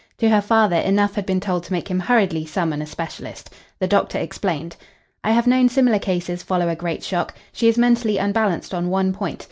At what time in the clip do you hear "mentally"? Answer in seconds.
7.77-8.17